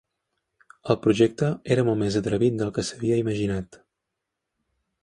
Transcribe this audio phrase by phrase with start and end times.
[0.93, 3.83] El projecte era molt més atrevit del que s'havia imaginat.